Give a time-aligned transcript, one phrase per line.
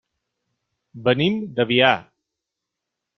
[1.09, 1.93] Venim de Biar.